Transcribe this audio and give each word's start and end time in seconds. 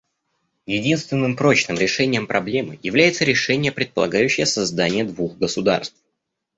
Единственным 0.65 1.35
прочным 1.37 1.77
решением 1.77 2.25
проблемы 2.25 2.79
является 2.81 3.23
решение, 3.23 3.71
предполагающее 3.71 4.47
создание 4.47 5.03
двух 5.03 5.37
государств. 5.37 5.95